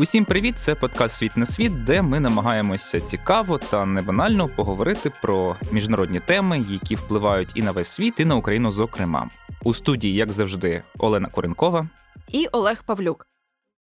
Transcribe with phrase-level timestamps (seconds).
[0.00, 0.58] Усім привіт!
[0.58, 6.64] Це подкаст Світ на світ, де ми намагаємося цікаво та небанально поговорити про міжнародні теми,
[6.70, 8.72] які впливають і на весь світ, і на Україну.
[8.72, 9.28] Зокрема,
[9.64, 11.88] у студії, як завжди, Олена Коренкова
[12.28, 13.26] і Олег Павлюк.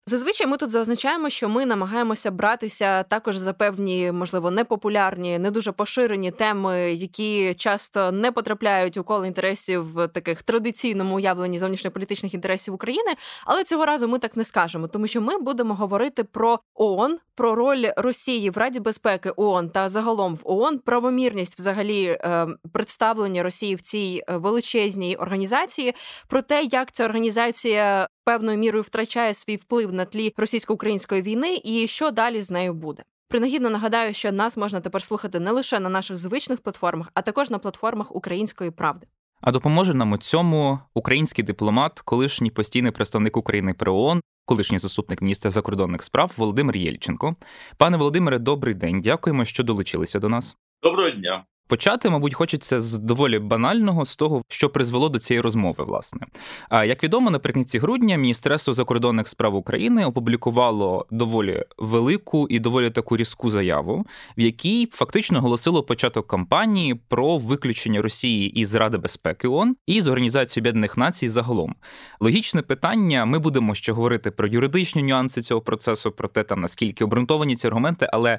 [0.07, 5.73] Зазвичай ми тут зазначаємо, що ми намагаємося братися також за певні, можливо, непопулярні, не дуже
[5.73, 12.75] поширені теми, які часто не потрапляють у коло інтересів в таких традиційному уявленні зовнішньополітичних інтересів
[12.75, 13.12] України.
[13.45, 17.55] Але цього разу ми так не скажемо, тому що ми будемо говорити про ООН, про
[17.55, 23.75] роль Росії в Раді безпеки ООН та загалом в ООН, правомірність взагалі е, представлення Росії
[23.75, 25.95] в цій е, величезній організації,
[26.28, 31.87] про те, як ця організація певною мірою втрачає свій вплив на тлі російсько-української війни, і
[31.87, 33.03] що далі з нею буде.
[33.29, 37.51] Принагідно нагадаю, що нас можна тепер слухати не лише на наших звичних платформах, а також
[37.51, 39.07] на платформах Української правди.
[39.41, 45.23] А допоможе нам у цьому український дипломат, колишній постійний представник України при ООН, колишній заступник
[45.23, 47.36] міністра закордонних справ Володимир Єльченко.
[47.77, 49.01] Пане Володимире, добрий день.
[49.01, 50.57] Дякуємо, що долучилися до нас.
[50.83, 51.45] Доброго дня.
[51.73, 55.84] Почати, мабуть, хочеться з доволі банального з того, що призвело до цієї розмови.
[55.84, 56.27] Власне,
[56.70, 63.51] як відомо, наприкінці грудня Міністерство закордонних справ України опублікувало доволі велику і доволі таку різку
[63.51, 64.06] заяву,
[64.39, 70.09] в якій фактично оголосило початок кампанії про виключення Росії із Ради безпеки ООН і з
[70.09, 71.75] Організації Об'єднаних Націй загалом.
[72.20, 77.05] Логічне питання: ми будемо ще говорити про юридичні нюанси цього процесу, про те, там наскільки
[77.05, 78.39] обґрунтовані ці аргументи, але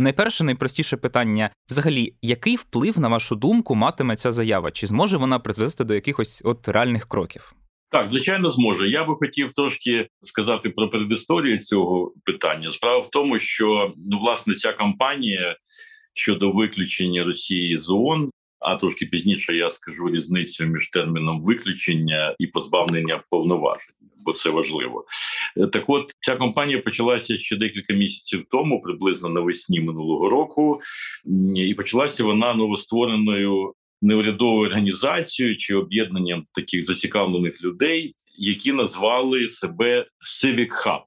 [0.00, 4.70] Найперше, найпростіше питання: взагалі, який вплив, на вашу думку, матиме ця заява?
[4.70, 7.52] Чи зможе вона призвести до якихось от реальних кроків?
[7.90, 8.88] Так, звичайно, зможе.
[8.88, 12.70] Я би хотів трошки сказати про предісторію цього питання.
[12.70, 15.56] Справа в тому, що ну, власне ця кампанія
[16.14, 22.46] щодо виключення Росії з ООН, а трошки пізніше я скажу різницю між терміном виключення і
[22.46, 23.94] позбавлення повноважень
[24.24, 25.04] бо це важливо.
[25.56, 30.80] Е, так, от ця кампанія почалася ще декілька місяців тому, приблизно навесні минулого року,
[31.56, 33.72] і почалася вона новоствореною.
[34.02, 41.00] Неурядовою організацією чи об'єднанням таких зацікавлених людей, які назвали себе Civic Hub.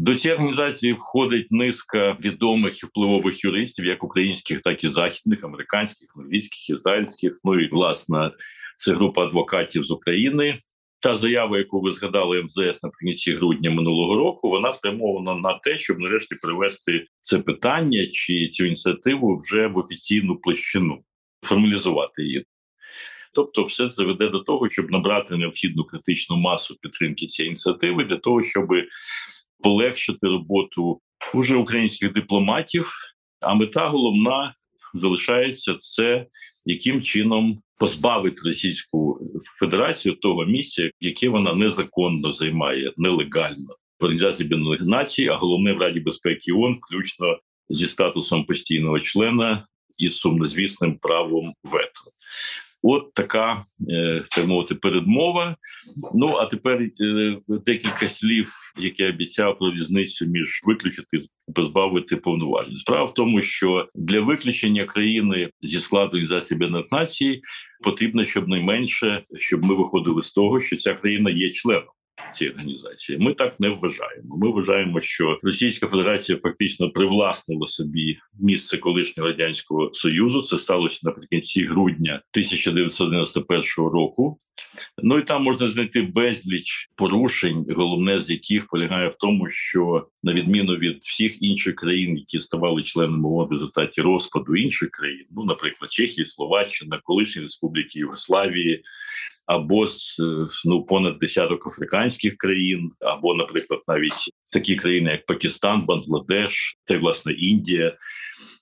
[0.00, 6.08] До цієї організації входить низка відомих і впливових юристів, як українських, так і західних, американських,
[6.16, 7.40] англійських, ізраїльських.
[7.44, 8.30] Ну і власне
[8.76, 10.60] це група адвокатів з України,
[11.00, 15.98] та заява, яку ви згадали МЗС наприкінці грудня минулого року, вона спрямована на те, щоб
[15.98, 20.98] нарешті привести це питання чи цю ініціативу вже в офіційну площину,
[21.42, 22.44] формалізувати її.
[23.34, 28.16] Тобто, все це веде до того, щоб набрати необхідну критичну масу підтримки цієї ініціативи для
[28.16, 28.68] того, щоб
[29.62, 31.00] полегшити роботу
[31.34, 32.92] уже українських дипломатів.
[33.40, 34.54] А мета головна
[34.94, 36.26] залишається це
[36.64, 39.20] яким чином позбавити Російську
[39.60, 45.78] Федерацію того місця, яке вона незаконно займає нелегально в Організації Об'єднаних Націй, а головне в
[45.78, 49.66] Раді безпеки ООН, включно зі статусом постійного члена
[49.98, 52.00] і сумнозвісним правом вето.
[52.82, 55.56] От така е, так мовити передмова.
[56.14, 61.18] Ну а тепер е, декілька слів, які я обіцяв про різницю між виключити
[61.54, 62.76] позбавити повноважень.
[62.76, 67.40] Справа в тому, що для виключення країни зі складу організації Об'єднаних Націй
[67.84, 71.88] потрібно, щоб найменше щоб ми виходили з того, що ця країна є членом
[72.34, 73.18] цієї організації.
[73.18, 74.36] Ми так не вважаємо.
[74.36, 80.42] Ми вважаємо, що Російська Федерація фактично привласнила собі місце колишнього радянського союзу.
[80.42, 84.38] Це сталося наприкінці грудня 1991 року.
[85.02, 90.32] Ну і там можна знайти безліч порушень, головне з яких полягає в тому, що на
[90.32, 95.44] відміну від всіх інших країн, які ставали членами ООН в результаті розпаду інших країн, ну
[95.44, 98.82] наприклад, Чехії, Словаччина, колишні республіки Югославії
[99.48, 100.16] або з
[100.64, 107.32] ну понад десяток африканських країн, або, наприклад, навіть такі країни, як Пакистан, Бангладеш, та власне
[107.32, 107.96] Індія.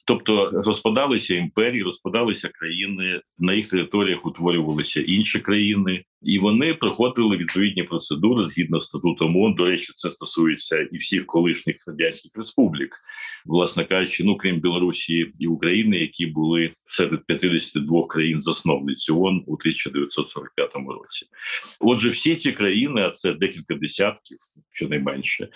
[0.07, 7.83] Тобто розпадалися імперії, розпадалися країни на їх територіях утворювалися інші країни, і вони проходили відповідні
[7.83, 9.55] процедури згідно з статутом ООН.
[9.55, 12.97] До речі, це стосується і всіх колишніх радянських республік,
[13.47, 19.55] власне кажучи, ну крім Білорусі і України, які були серед 52 країн засновниць ООН у
[19.55, 21.27] 1945 році.
[21.81, 24.39] Отже, всі ці країни, а це декілька десятків,
[24.73, 25.49] щонайменше,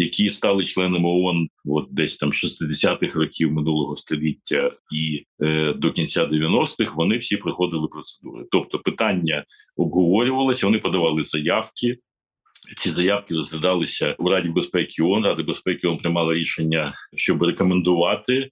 [0.00, 6.24] які стали членами ООН от десь там 60-х років минулого століття і е, до кінця
[6.24, 8.44] 90-х, вони всі проходили процедури.
[8.50, 9.44] Тобто, питання
[9.76, 11.96] обговорювалося, вони подавали заявки.
[12.76, 15.24] Ці заявки розглядалися в Раді безпеки ООН.
[15.24, 18.50] Ради безпеки ООН приймала рішення, щоб рекомендувати.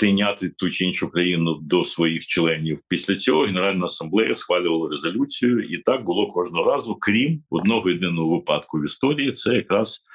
[0.00, 5.78] Прийняти ту чи іншу країну до своїх членів після цього Генеральна асамблея схвалювала резолюцію, і
[5.78, 9.32] так було кожного разу, крім одного єдиного випадку в історії.
[9.32, 10.05] Це якраз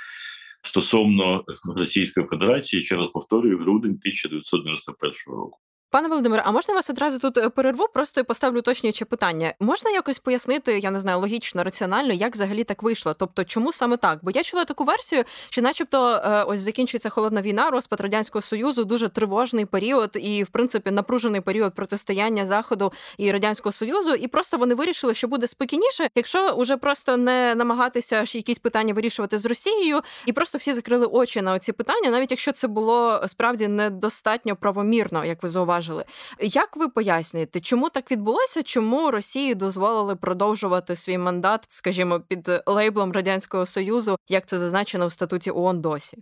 [0.62, 1.44] стосовно
[1.78, 5.60] Російської Федерації, ще раз повторюю, грудень 1991 року.
[5.92, 7.88] Пане Володимире, а можна вас одразу тут е, перерву?
[7.94, 9.54] Просто поставлю уточнююче питання.
[9.60, 13.14] Можна якось пояснити, я не знаю, логічно, раціонально, як взагалі так вийшло?
[13.14, 14.20] Тобто, чому саме так?
[14.22, 18.84] Бо я чула таку версію, що, начебто, е, ось закінчується холодна війна, розпад радянського союзу,
[18.84, 24.14] дуже тривожний період і, в принципі, напружений період протистояння заходу і радянського союзу.
[24.14, 28.94] І просто вони вирішили, що буде спокійніше, якщо уже просто не намагатися ж якісь питання
[28.94, 33.24] вирішувати з Росією, і просто всі закрили очі на ці питання, навіть якщо це було
[33.28, 36.04] справді недостатньо правомірно, як ви зауважили зауважили.
[36.42, 38.64] Як ви пояснюєте, чому так відбулося?
[38.64, 45.12] Чому Росії дозволили продовжувати свій мандат, скажімо, під лейблом радянського союзу, як це зазначено в
[45.12, 46.18] статуті ООН досі?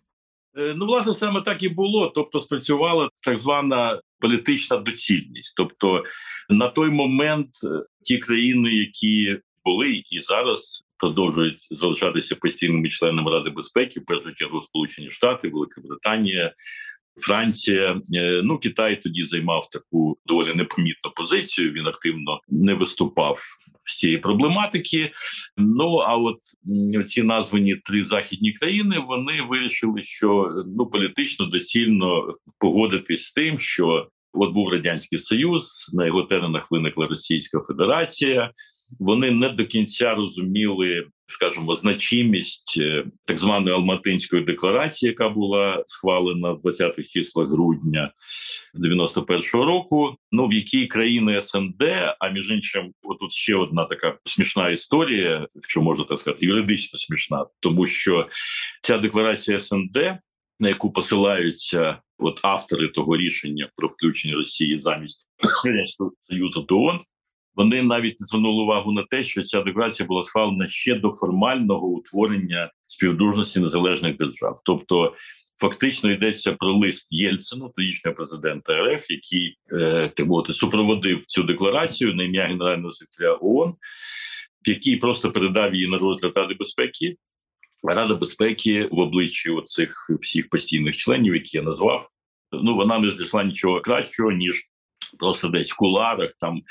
[0.57, 2.11] Е, ну, власне, саме так і було.
[2.15, 5.53] Тобто, спрацювала так звана політична доцільність.
[5.57, 6.03] Тобто,
[6.49, 7.67] на той момент е,
[8.03, 15.09] ті країни, які були і зараз продовжують залишатися постійними членами Ради безпеки, першу чергу Сполучені
[15.09, 16.53] Штати, Велика Британія,
[17.17, 21.71] Франція, е, ну Китай тоді займав таку доволі непомітну позицію.
[21.71, 23.39] Він активно не виступав
[23.85, 25.11] з цієї проблематики.
[25.57, 26.37] Ну а от
[27.07, 34.07] ці названі три західні країни вони вирішили, що ну політично доцільно погодитись з тим, що
[34.33, 38.51] от був радянський союз, на його теренах виникла Російська Федерація
[38.99, 46.51] вони не до кінця розуміли, скажімо, значимість е, так званої Алматинської декларації, яка була схвалена
[46.51, 48.11] в 20-х числах грудня
[48.75, 50.15] 91-го року.
[50.31, 51.83] Ну в якій країни СНД,
[52.19, 57.45] а між іншим, отут ще одна така смішна історія, якщо можна так сказати, юридично смішна,
[57.59, 58.27] тому що
[58.81, 59.97] ця декларація СНД,
[60.59, 65.29] на яку посилаються от автори того рішення про включення Росії замість
[66.29, 66.99] Союзу до ООН,
[67.55, 71.87] вони навіть не звернули увагу на те, що ця декларація була схвалена ще до формального
[71.87, 75.13] утворення співдружності незалежних держав, тобто.
[75.61, 82.23] Фактично йдеться про лист Єльцину, тодішнього президента РФ, який е, мовити, супроводив цю декларацію на
[82.23, 83.73] ім'я генерального секретаря ООН,
[84.65, 87.15] який просто передав її на розгляд Ради безпеки.
[87.83, 92.09] Рада безпеки в обличчі оцих всіх постійних членів, які я назвав,
[92.51, 94.69] ну вона не знайшла нічого кращого ніж
[95.19, 96.61] просто десь в куларах, там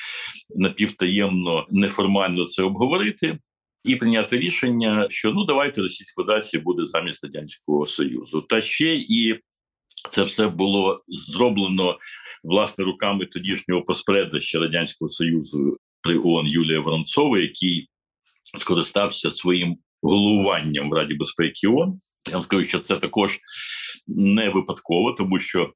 [0.57, 3.39] напівтаємно, неформально це обговорити.
[3.85, 8.41] І прийняти рішення, що ну давайте Російська Федерація буде замість радянського союзу.
[8.41, 9.41] Та ще і
[10.11, 11.99] це все було зроблено
[12.45, 17.89] власне руками тодішнього посередища радянського союзу при ООН Юлія Воронцова, який
[18.59, 22.01] скористався своїм головуванням в Раді безпеки ООН.
[22.27, 23.39] Я вам скажу, що це також
[24.07, 25.73] не випадково, тому що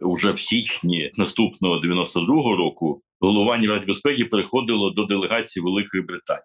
[0.00, 6.44] уже в січні наступного 92-го року головування Ради безпеки переходило до делегації Великої Британії.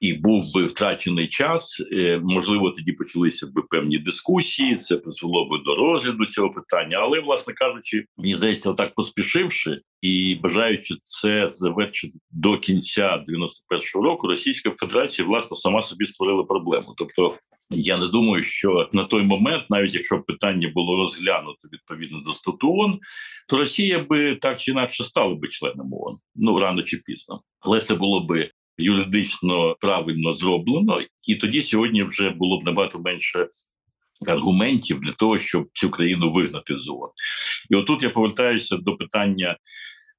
[0.00, 4.76] І був би втрачений час, е, можливо, тоді почалися б певні дискусії.
[4.76, 6.96] Це призвело би до розгляду цього питання.
[6.96, 14.26] Але, власне кажучи, мені здається, отак поспішивши і бажаючи це завершити до кінця 91-го року,
[14.26, 16.94] Російська Федерація власне сама собі створила проблему.
[16.96, 17.34] Тобто
[17.70, 22.74] я не думаю, що на той момент, навіть якщо питання було розглянуто відповідно до стату
[22.74, 22.98] ООН,
[23.48, 27.80] то Росія би так чи інакше стала би членом ООН, ну рано чи пізно, але
[27.80, 33.48] це було би юридично правильно зроблено, і тоді сьогодні вже було б набагато менше.
[34.28, 37.10] Аргументів для того, щоб цю країну вигнати з ООН.
[37.70, 39.56] і отут я повертаюся до питання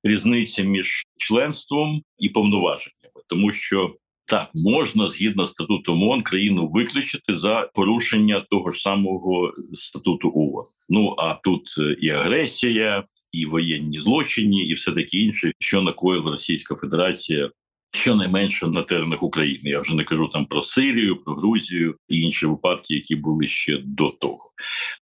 [0.03, 3.95] різниці між членством і повноваженнями, тому що
[4.31, 10.65] так можна згідно статуту ООН країну виключити за порушення того ж самого статуту ООН.
[10.89, 16.31] Ну а тут е, і агресія, і воєнні злочини, і все таке інше, що накоїла
[16.31, 17.49] Російська Федерація.
[17.93, 22.45] Щонайменше на теренах України я вже не кажу там про Сирію, про Грузію і інші
[22.45, 24.51] випадки, які були ще до того.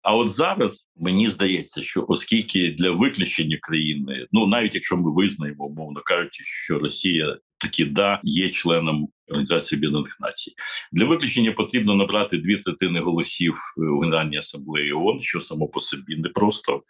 [0.02, 5.64] А от зараз мені здається, що оскільки для виключення країни, ну навіть якщо ми визнаємо,
[5.64, 10.52] умовно кажучи, що Росія таки да є членом Організації Об'єднаних Націй.
[10.92, 16.16] Для виключення потрібно набрати дві третини голосів у Генеральній асамблеї ООН, що само по собі
[16.16, 16.83] непросто.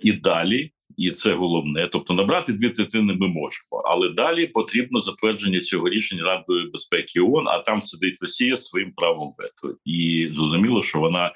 [0.00, 1.88] І далі, і це головне.
[1.92, 7.48] Тобто, набрати дві третини ми можемо, але далі потрібно затвердження цього рішення Радою безпеки ООН,
[7.48, 9.78] а там сидить Росія своїм правом вето.
[9.84, 11.32] І зрозуміло, що вона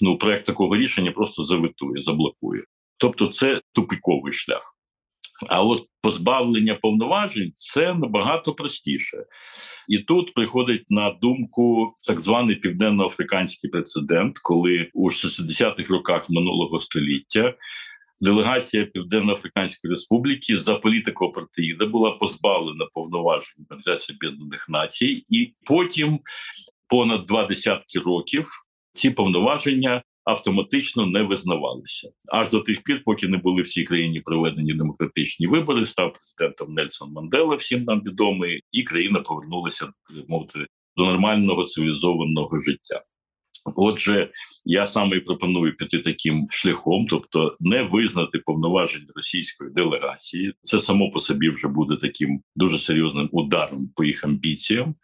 [0.00, 2.64] ну проект такого рішення просто завитує, заблокує.
[2.96, 4.77] Тобто, це тупиковий шлях.
[5.46, 9.16] А от позбавлення повноважень це набагато простіше,
[9.88, 17.54] і тут приходить на думку так званий південноафриканський прецедент, коли у 60-х роках минулого століття
[18.20, 26.20] делегація Південно-Африканської Республіки за політику апартеїда була позбавлена повноважень Організації Об'єднаних Націй, і потім
[26.88, 28.46] понад два десятки років
[28.94, 34.20] ці повноваження автоматично не визнавалися аж до тих пір, поки не були в цій країні
[34.20, 35.84] проведені демократичні вибори.
[35.84, 39.92] Став президентом Нельсон Мандела, всім нам відомий, і країна повернулася
[40.28, 40.66] мовити
[40.96, 43.02] до нормального цивілізованого життя.
[43.76, 44.30] Отже,
[44.64, 50.54] я саме і пропоную піти таким шляхом, тобто не визнати повноважень російської делегації.
[50.62, 54.94] Це само по собі вже буде таким дуже серйозним ударом по їх амбіціям,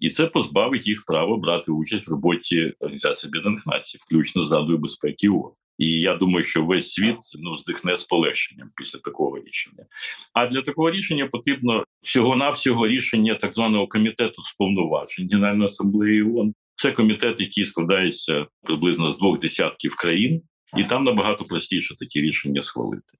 [0.00, 4.78] і це позбавить їх права брати участь в роботі Організації Об'єднаних Націй, включно з Радою
[4.78, 5.52] безпеки ООН.
[5.78, 9.86] І я думаю, що весь світ ну здихне з полегшенням після такого рішення.
[10.32, 16.22] А для такого рішення потрібно всього навсього рішення так званого комітету з повноважень Генеральної асамблеї
[16.22, 16.54] ООН.
[16.82, 20.42] Це комітет, який складається приблизно з двох десятків країн,
[20.78, 23.18] і там набагато простіше такі рішення схвалити.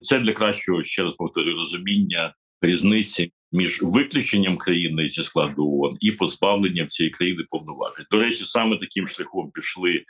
[0.00, 6.12] Це для кращого ще раз повторю розуміння різниці між виключенням країни зі складу ООН і
[6.12, 8.06] позбавленням цієї країни повноважень.
[8.10, 10.04] До речі, саме таким шляхом пішли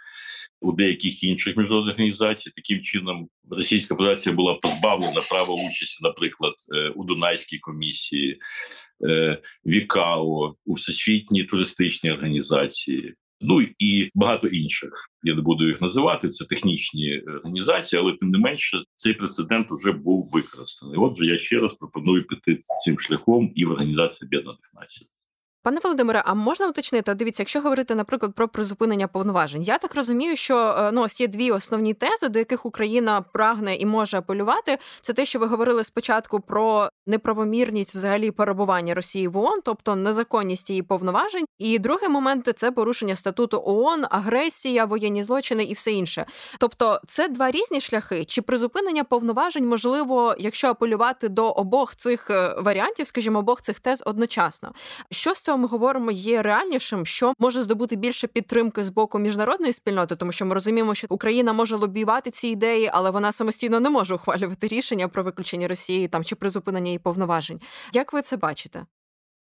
[0.61, 2.51] у деяких інших міжнародних організацій.
[2.57, 8.39] Таким чином, Російська Федерація була позбавлена права участі, наприклад, е, у Дунайській комісії,
[9.09, 13.15] е, Вікао, у всесвітній туристичній організації.
[13.43, 14.91] Ну і багато інших.
[15.23, 16.29] Я не буду їх називати.
[16.29, 20.97] Це технічні організації, але тим не менше цей прецедент вже був використаний.
[20.99, 25.07] Отже, я ще раз пропоную піти цим шляхом і в організації Об'єднаних Націй.
[25.64, 27.14] Пане Володимире, а можна уточнити?
[27.14, 31.28] Дивіться, якщо говорити, наприклад, про призупинення повноважень, я так розумію, що е, ну ось є
[31.28, 34.78] дві основні тези, до яких Україна прагне і може апелювати.
[35.00, 40.71] Це те, що ви говорили спочатку про неправомірність взагалі перебування Росії в ООН, тобто незаконність
[40.71, 41.45] її повноважень.
[41.59, 46.26] І другий момент це порушення статуту ООН, агресія, воєнні злочини і все інше.
[46.59, 48.25] Тобто, це два різні шляхи.
[48.25, 54.02] Чи призупинення повноважень можливо, якщо апелювати до обох цих е, варіантів, скажімо, обох цих тез
[54.07, 54.73] одночасно?
[55.11, 59.73] Що з цього ми говоримо є реальнішим, що може здобути більше підтримки з боку міжнародної
[59.73, 63.90] спільноти, тому що ми розуміємо, що Україна може лобіювати ці ідеї, але вона самостійно не
[63.90, 67.61] може ухвалювати рішення про виключення Росії там чи призупинення її повноважень.
[67.92, 68.87] Як ви це бачите?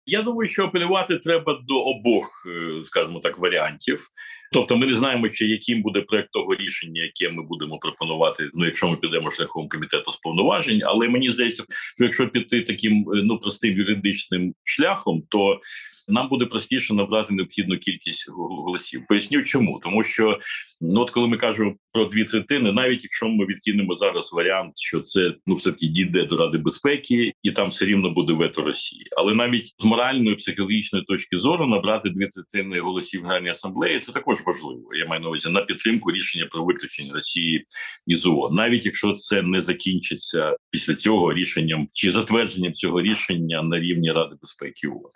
[0.06, 4.08] Я думаю, що апелювати треба до обох, е, скажімо так, варіантів.
[4.52, 8.50] Тобто, ми не знаємо, чи яким буде проект того рішення, яке ми будемо пропонувати.
[8.54, 11.64] Ну, якщо ми підемо шляхом комітету з повноважень, але мені здається,
[11.96, 15.60] що якщо піти таким е, ну простим юридичним шляхом, то
[16.08, 19.02] нам буде простіше набрати необхідну кількість голосів.
[19.08, 20.38] Поясню, чому тому, що
[20.80, 25.00] ну от коли ми кажемо про дві третини, навіть якщо ми відкинемо зараз варіант, що
[25.00, 29.06] це ну все таки дійде до ради безпеки, і там все рівно буде вето Росії,
[29.18, 34.39] але навіть з моральної психологічної точки зору набрати дві третини голосів Генеральної асамблеї це також
[34.46, 34.94] важливо.
[34.94, 37.66] Я маю на увазі на підтримку рішення про виключення Росії
[38.06, 38.54] із ООН.
[38.54, 44.36] навіть якщо це не закінчиться після цього рішенням чи затвердженням цього рішення на рівні Ради
[44.40, 45.10] безпеки ООН.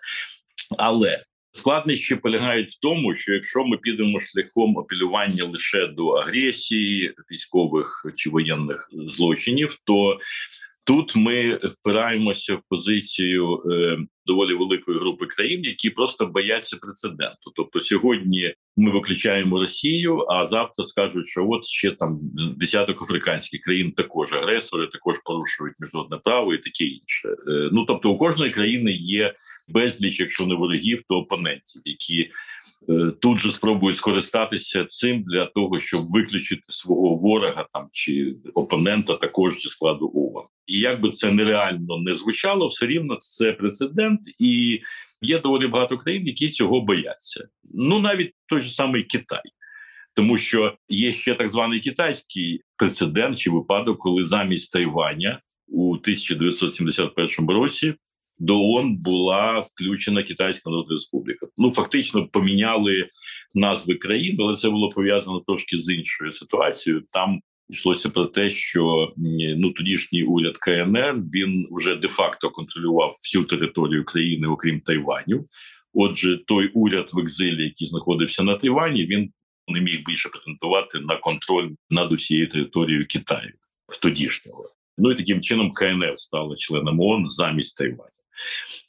[0.79, 8.07] Але складнощі полягають в тому, що якщо ми підемо шляхом апелювання лише до агресії, військових
[8.15, 10.19] чи воєнних злочинів, то
[10.87, 17.53] Тут ми впираємося в позицію е, доволі великої групи країн, які просто бояться прецеденту.
[17.57, 22.21] Тобто, сьогодні ми виключаємо Росію, а завтра скажуть, що от ще там
[22.57, 27.29] десяток африканських країн також агресори, також порушують міжнародне право і таке інше.
[27.29, 29.35] Е, ну тобто, у кожної країни є
[29.69, 32.31] безліч, якщо не ворогів, то опонентів, які
[33.21, 39.55] тут же спробують скористатися цим для того, щоб виключити свого ворога там чи опонента також
[39.55, 40.45] зі складу ООН.
[40.67, 44.81] І як би це нереально не звучало, все рівно це прецедент, і
[45.21, 47.49] є доволі багато країн, які цього бояться.
[47.75, 49.43] Ну навіть той же самий Китай.
[50.15, 57.49] Тому що є ще так званий китайський прецедент чи випадок, коли замість Тайваня у 1971
[57.49, 57.95] році
[58.39, 61.47] до ООН була включена Китайська Народна Республіка.
[61.57, 63.09] Ну фактично поміняли
[63.55, 67.03] назви країн, але це було пов'язано трошки з іншою ситуацією.
[67.13, 69.13] Там йшлося про те, що
[69.57, 75.45] ну тодішній уряд КНР він вже де-факто контролював всю територію країни, окрім Тайваню.
[75.93, 79.33] Отже, той уряд в екзилі, який знаходився на Тайвані, він
[79.69, 83.53] не міг більше претендувати на контроль над усією територією Китаю
[84.03, 84.71] тодішнього.
[84.99, 88.11] Ну і таким чином КНР стала членом ООН замість Тайваня.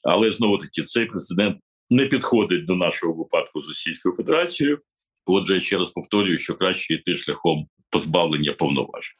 [0.04, 1.58] Але знову таки цей прецедент
[1.90, 4.80] не підходить до нашого випадку з Російською Федерацією.
[5.26, 9.16] Отже, я ще раз повторюю, що краще йти шляхом позбавлення повноважень.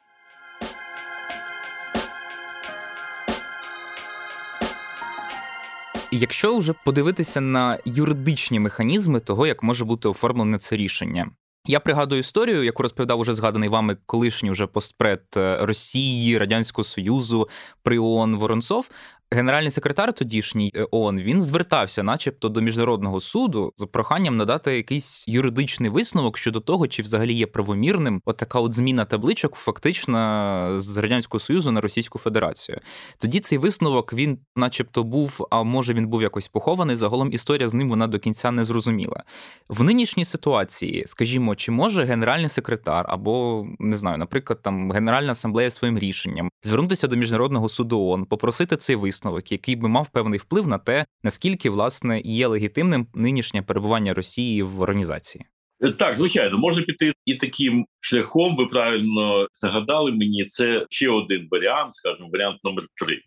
[6.10, 11.30] Якщо вже подивитися на юридичні механізми того, як може бути оформлене це рішення,
[11.68, 17.48] я пригадую історію, яку розповідав уже згаданий вами колишній вже постпред е, Росії, Радянського Союзу
[17.82, 18.88] при ООН Воронцов.
[19.30, 25.28] Генеральний секретар тодішній е, ООН, він звертався, начебто, до міжнародного суду з проханням надати якийсь
[25.28, 30.96] юридичний висновок щодо того, чи взагалі є правомірним от така от зміна табличок, фактично з
[30.96, 32.80] радянського союзу на Російську Федерацію.
[33.18, 36.96] Тоді цей висновок він, начебто, був, а може він був якось похований.
[36.96, 39.24] Загалом історія з ним вона до кінця не зрозуміла.
[39.68, 45.70] В нинішній ситуації, скажімо, чи може генеральний секретар або не знаю, наприклад, там Генеральна асамблея
[45.70, 49.15] своїм рішенням звернутися до міжнародного суду ООН, попросити цей висновок,
[49.52, 54.80] який би мав певний вплив на те, наскільки власне є легітимним нинішнє перебування Росії в
[54.80, 55.44] організації.
[55.80, 58.56] Е, так, звичайно, можна піти і таким шляхом.
[58.56, 60.44] Ви правильно нагадали мені.
[60.44, 63.20] Це ще один варіант, скажімо, варіант номер три.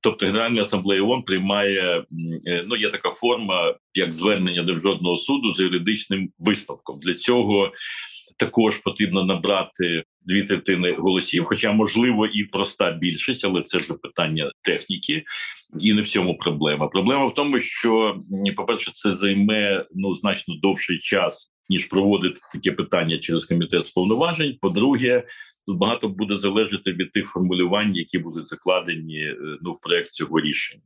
[0.00, 2.04] Тобто Генеральна асамблея ООН приймає
[2.46, 7.00] е, ну є така форма, як звернення до жодного суду з юридичним висновком.
[7.00, 7.72] Для цього
[8.38, 14.52] також потрібно набрати дві третини голосів, хоча можливо і проста більшість, але це вже питання
[14.62, 15.24] техніки,
[15.80, 16.88] і не в цьому проблема.
[16.88, 18.20] Проблема в тому, що
[18.56, 23.92] по перше, це займе ну значно довший час ніж проводити таке питання через комітет з
[23.92, 24.58] повноважень.
[24.60, 25.26] По-друге,
[25.66, 30.40] тут багато буде залежати від тих формулювань, які будуть закладені е, ну в проект цього
[30.40, 30.82] рішення.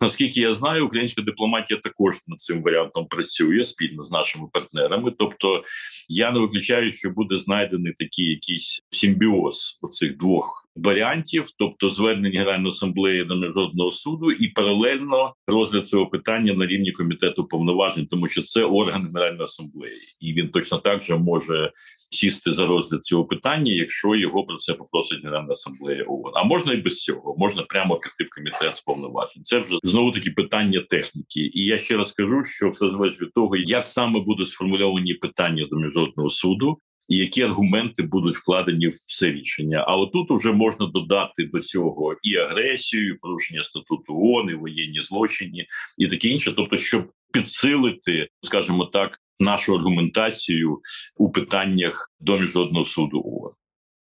[0.00, 5.12] Наскільки я знаю, українська дипломатія також над цим варіантом працює спільно з нашими партнерами.
[5.18, 5.64] Тобто,
[6.08, 12.68] я не виключаю, що буде знайдений такий якийсь симбіоз оцих двох варіантів, тобто звернення Генеральної
[12.68, 18.42] асамблеї до міжнародного суду, і паралельно розгляд цього питання на рівні комітету повноважень, тому що
[18.42, 21.72] це орган Генеральної асамблеї, і він точно так же може
[22.10, 26.32] сісти за розгляд цього питання, якщо його про це попросить Генеральна асамблея ООН.
[26.34, 29.42] А можна і без цього, можна прямо піти в комітет з повноважень.
[29.42, 31.40] Це вже знову таки питання техніки.
[31.40, 35.66] І я ще раз кажу, що все залежить від того, як саме будуть сформульовані питання
[35.70, 36.78] до міжнародного суду.
[37.08, 39.84] І які аргументи будуть вкладені в це рішення?
[39.88, 45.02] А отут вже можна додати до цього і агресію, і порушення статуту ООН, і воєнні
[45.02, 45.66] злочини,
[45.98, 50.80] і таке інше, тобто, щоб підсилити, скажімо так, нашу аргументацію
[51.16, 53.52] у питаннях до міжнародного суду ООН.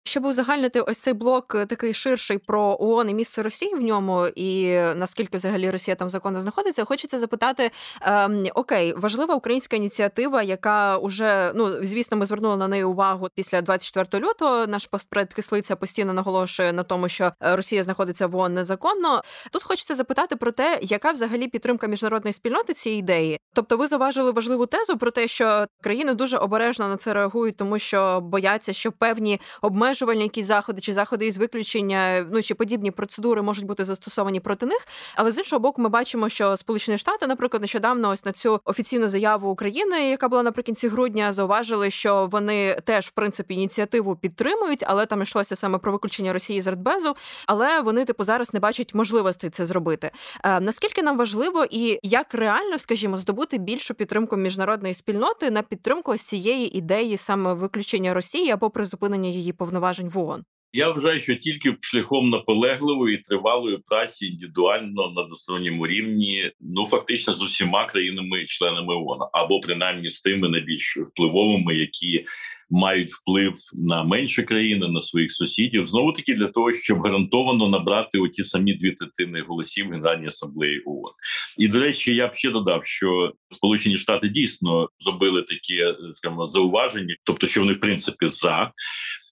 [0.06, 4.26] Щоб узагальнити ось цей блок е, такий ширший про ООН і місце Росії в ньому,
[4.26, 7.70] і наскільки взагалі Росія там законно знаходиться, хочеться запитати:
[8.02, 13.62] ем, окей, важлива українська ініціатива, яка уже ну звісно, ми звернули на неї увагу після
[13.62, 14.66] 24 лютого.
[14.66, 19.22] Наш постпред кислиця постійно наголошує на тому, що Росія знаходиться в ООН незаконно.
[19.50, 23.38] Тут хочеться запитати про те, яка взагалі підтримка міжнародної спільноти цієї ідеї.
[23.54, 27.78] Тобто, ви заважили важливу тезу про те, що країни дуже обережно на це реагують, тому
[27.78, 32.90] що бояться, що певні обмеження обмежувальні якісь заходи чи заходи із виключення, ну чи подібні
[32.90, 34.86] процедури можуть бути застосовані проти них.
[35.16, 39.08] Але з іншого боку, ми бачимо, що Сполучені Штати, наприклад, нещодавно ось на цю офіційну
[39.08, 45.06] заяву України, яка була наприкінці грудня, зауважили, що вони теж в принципі ініціативу підтримують, але
[45.06, 47.16] там йшлося саме про виключення Росії з Радбезу.
[47.46, 50.10] Але вони, типу, зараз не бачать можливості це зробити.
[50.44, 56.12] Е, наскільки нам важливо і як реально, скажімо, здобути більшу підтримку міжнародної спільноти на підтримку
[56.12, 59.83] ось цієї ідеї саме виключення Росії або призупинення її повноважень?
[59.84, 60.44] Повноважень в ООН?
[60.76, 67.34] Я вважаю, що тільки шляхом наполегливої і тривалої праці індивідуально на двосторонньому рівні, ну фактично
[67.34, 72.24] з усіма країнами-членами ООН, або принаймні з тими найбільш впливовими, які
[72.70, 78.18] мають вплив на менші країни, на своїх сусідів, знову таки для того, щоб гарантовано набрати
[78.18, 81.12] оті самі дві третини голосів в Генеральній асамблеї ООН.
[81.58, 87.14] І до речі, я б ще додав, що Сполучені Штати дійсно зробили такі скажімо, зауваження,
[87.24, 88.72] тобто, що вони в принципі за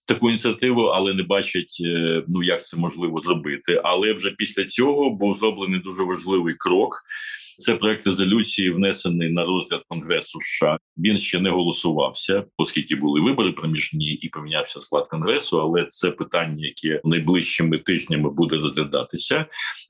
[0.07, 3.81] таку ініціативу, але не бачать е, ну як це можливо зробити.
[3.85, 7.03] Але вже після цього був зроблений дуже важливий крок.
[7.59, 10.39] Це проект резолюції, внесений на розгляд Конгресу.
[10.41, 10.79] США.
[10.99, 15.61] він ще не голосувався, оскільки були вибори проміжні і помінявся склад конгресу.
[15.61, 19.47] Але це питання, яке найближчими тижнями буде розглядатися.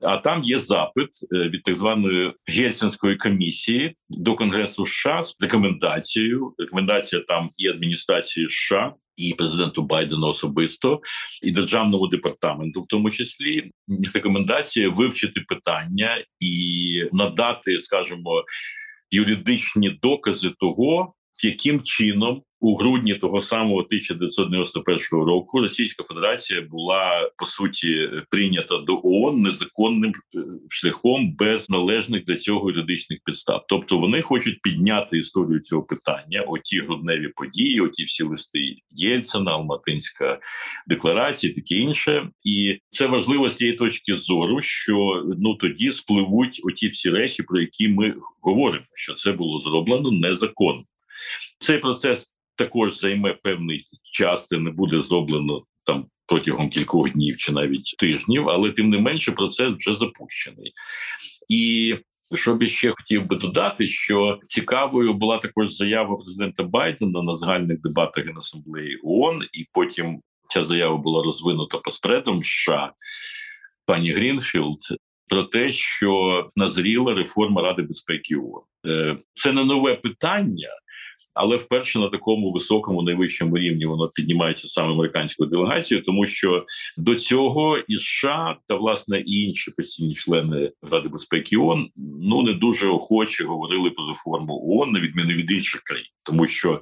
[0.07, 6.53] А там є запит е, від так званої гельсінської комісії до конгресу США з рекомендацією.
[6.57, 11.01] Рекомендація там і адміністрації США і президенту Байдену особисто,
[11.41, 13.71] і державному департаменту, в тому числі
[14.13, 18.43] рекомендація вивчити питання і надати, скажімо,
[19.11, 27.45] юридичні докази того, яким чином у грудні того самого 1991 року Російська Федерація була по
[27.45, 33.65] суті прийнята до ООН незаконним е, шляхом без належних для цього юридичних підстав.
[33.69, 36.41] Тобто вони хочуть підняти історію цього питання.
[36.47, 38.59] Оті грудневі події, оті всі листи
[38.97, 40.39] Єльцина, Алматинська
[40.87, 46.87] декларація, таке інше, і це важливо з цієї точки зору, що ну тоді спливуть оті
[46.87, 50.83] всі речі, про які ми говоримо, що це було зроблено незаконно.
[51.63, 57.51] Цей процес також займе певний час, це не буде зроблено там протягом кількох днів чи
[57.51, 60.73] навіть тижнів, але тим не менше процес вже запущений.
[61.49, 61.95] І
[62.33, 67.81] що б ще хотів би додати, що цікавою була також заява президента Байдена на загальних
[67.81, 72.93] дебатах Генасамблеї ООН, і потім ця заява була розвинута постпредом США
[73.85, 74.79] пані Грінфілд.
[75.27, 78.63] Про те, що назріла реформа Ради безпеки ООН.
[78.87, 80.69] Е, це не нове питання,
[81.33, 86.65] але вперше на такому високому найвищому рівні воно піднімається саме американською делегацією, тому що
[86.97, 91.89] до цього і США та власне і інші постійні члени Ради безпеки ООН
[92.21, 96.81] ну не дуже охоче говорили про реформу ООН, на відміну від інших країн, тому що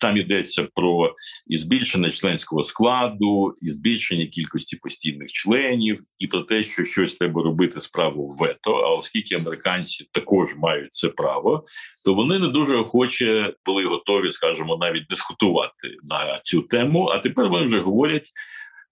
[0.00, 1.14] там йдеться про
[1.46, 7.42] і збільшення членського складу, і збільшення кількості постійних членів, і про те, що щось треба
[7.42, 8.74] робити справу вето.
[8.74, 11.64] А оскільки американці також мають це право,
[12.04, 17.06] то вони не дуже охоче були готові, скажімо, навіть дискутувати на цю тему.
[17.06, 18.30] А тепер вони вже говорять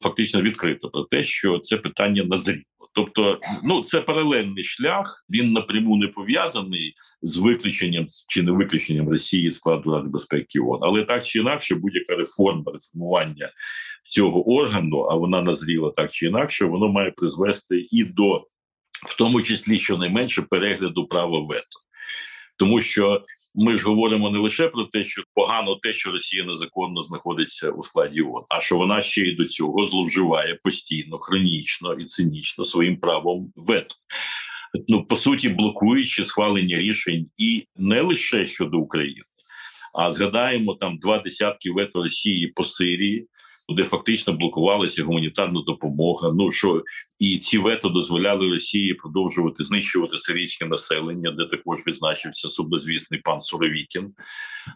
[0.03, 2.63] фактично відкрито про те, що це питання назріло.
[2.99, 5.25] Тобто, ну це паралельний шлях.
[5.31, 10.81] Він напряму не пов'язаний з виключенням чи не виключенням Росії складу Ради безпеки ООН.
[10.83, 13.51] але так чи інакше, будь-яка реформа реформування
[14.05, 18.47] цього органу, а вона назріла так чи інакше, воно має призвести і до,
[19.07, 21.79] в тому числі, щонайменше перегляду права вето,
[22.57, 27.03] тому що ми ж говоримо не лише про те, що погано те, що Росія незаконно
[27.03, 32.05] знаходиться у складі ООН, а що вона ще й до цього зловживає постійно, хронічно і
[32.05, 33.95] цинічно своїм правом вето.
[34.89, 39.25] Ну по суті, блокуючи схвалення рішень і не лише щодо України,
[39.95, 43.29] а згадаємо там два десятки вето Росії по Сирії
[43.69, 46.33] де фактично блокувалася гуманітарна допомога.
[46.35, 46.85] Ну що
[47.19, 54.15] і ці вето дозволяли Росії продовжувати знищувати сирійське населення, де також відзначився субозвісний пан Суровікін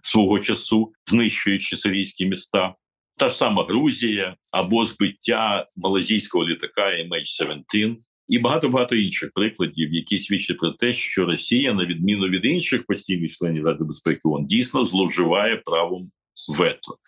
[0.02, 2.74] свого часу, знищуючи сирійські міста.
[3.16, 7.96] Та ж сама Грузія або збиття малазійського літака MH17
[8.28, 12.86] і багато багато інших прикладів, які свідчать про те, що Росія, на відміну від інших
[12.86, 16.10] постійних членів Ради безпеки ООН, дійсно зловживає правом
[16.48, 16.98] вето.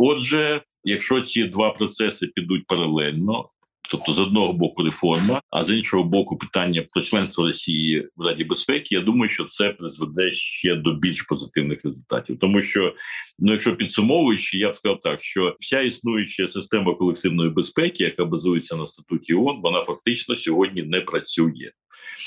[0.00, 3.48] Отже, якщо ці два процеси підуть паралельно,
[3.90, 8.44] тобто з одного боку реформа, а з іншого боку, питання про членство Росії в Раді
[8.44, 12.94] безпеки, я думаю, що це призведе ще до більш позитивних результатів, тому що
[13.38, 18.76] ну, якщо підсумовуючи, я б сказав так, що вся існуюча система колективної безпеки, яка базується
[18.76, 21.70] на статуті ООН, вона фактично сьогодні не працює.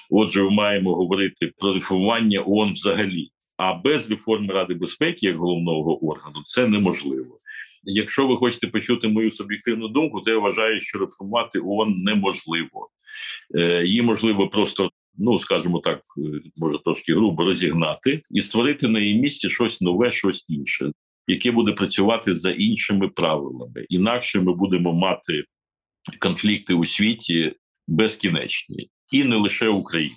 [0.09, 3.29] Отже, ми маємо говорити про реформування ООН взагалі.
[3.57, 7.37] А без реформи Ради безпеки як головного органу це неможливо.
[7.83, 12.89] Якщо ви хочете почути мою суб'єктивну думку, то я вважаю, що реформувати ООН неможливо.
[13.55, 14.89] Е, її можливо просто.
[15.17, 16.21] Ну, скажімо так, е,
[16.55, 20.91] може трошки грубо розігнати і створити на її місці щось нове, щось інше,
[21.27, 23.85] яке буде працювати за іншими правилами.
[23.89, 25.43] Інакше ми будемо мати
[26.19, 27.53] конфлікти у світі
[27.87, 30.15] безкінечні, і не лише Україна.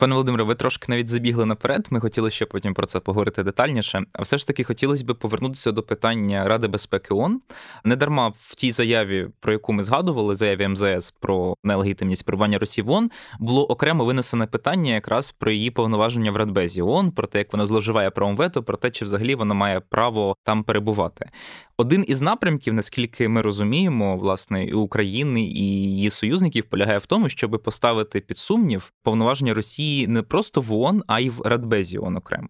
[0.00, 1.86] Пане Володимире, ви трошки навіть забігли наперед.
[1.90, 4.02] Ми хотіли ще потім про це поговорити детальніше.
[4.12, 7.40] А все ж таки хотілося б повернутися до питання Ради безпеки ООН.
[7.84, 12.84] Не дарма в тій заяві, про яку ми згадували, заяві МЗС про нелегітимність перебування Росії
[12.84, 17.38] в ООН, було окремо винесене питання якраз про її повноваження в Радбезі ООН, про те,
[17.38, 21.30] як вона зловживає правом вето, про те, чи взагалі вона має право там перебувати.
[21.76, 27.28] Один із напрямків, наскільки ми розуміємо, власне, і України і її союзників полягає в тому,
[27.28, 32.16] щоб поставити під сумнів повноваження Росії не просто в ООН, а й в Радбезі ООН
[32.16, 32.48] окремо.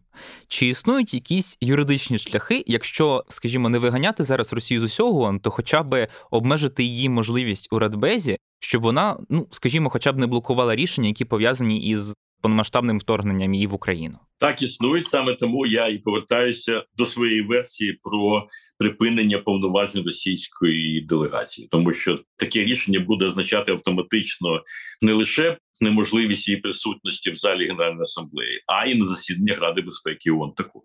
[0.48, 5.50] Чи існують якісь юридичні шляхи, якщо, скажімо, не виганяти зараз Росію з усього ООН, то
[5.50, 10.76] хоча б обмежити її можливість у Радбезі, щоб вона, ну скажімо, хоча б не блокувала
[10.76, 14.18] рішення, які пов'язані із повномасштабним вторгненням її в Україну?
[14.38, 18.48] Так існують саме тому я і повертаюся до своєї версії про
[18.78, 24.62] припинення повноважень російської делегації, тому що таке рішення буде означати автоматично
[25.00, 30.30] не лише неможливість її присутності в залі Генеральної асамблеї, а й на засіданнях Ради безпеки
[30.30, 30.82] ООН також.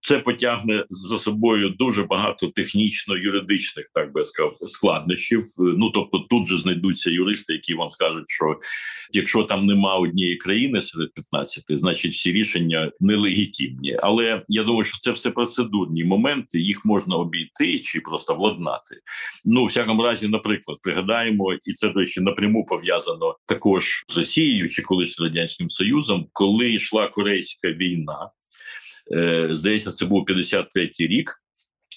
[0.00, 5.44] Це потягне за собою дуже багато технічно-юридичних, так би сказав, складнощів.
[5.58, 8.60] Ну тобто, тут же знайдуться юристи, які вам скажуть, що
[9.12, 13.96] якщо там нема однієї країни серед 15, значить всі рішення нелегітимні.
[14.02, 18.96] Але я думаю, що це все процедурні моменти, їх можна обійти чи просто владнати.
[19.44, 24.82] Ну, всякому разі, наприклад, пригадаємо, і це до речі, напряму пов'язано також з Росією чи
[24.82, 28.30] колись радянським Союзом, коли йшла корейська війна.
[29.14, 31.34] Е, здається, це був 53-й рік,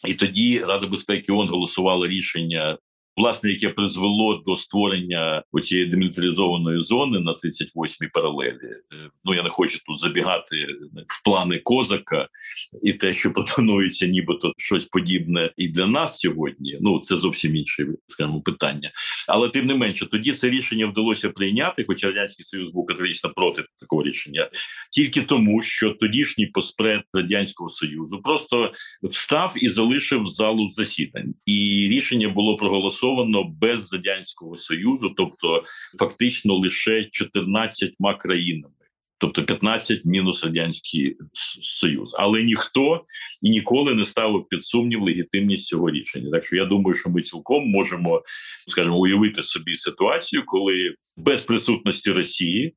[0.08, 2.78] і тоді Рада безпеки ООН голосувала рішення
[3.18, 8.58] власне, яке призвело до створення цієї демілітаризованої зони на 38-й паралелі.
[8.64, 10.56] Е, ну я не хочу тут забігати
[11.08, 12.28] в плани козака
[12.84, 16.78] і те, що пропонується, нібито щось подібне і для нас сьогодні.
[16.82, 18.92] Ну це зовсім інше скажімо, питання.
[19.28, 23.64] Але тим не менше, тоді це рішення вдалося прийняти, хоча радянський союз був категорично проти
[23.80, 24.50] такого рішення,
[24.92, 28.72] тільки тому, що тодішній поспред радянського союзу просто
[29.04, 33.03] встав і залишив залу засідань, і рішення було проголосовано
[33.60, 35.64] без радянського союзу, тобто
[36.00, 38.74] фактично лише 14 країнами.
[39.18, 41.18] Тобто 15 мінус радянський
[41.62, 43.06] союз, але ніхто
[43.42, 46.32] і ніколи не ставив під сумнів легітимність цього рішення.
[46.32, 48.22] Так що я думаю, що ми цілком можемо
[48.68, 52.76] скажімо, уявити собі ситуацію, коли без присутності Росії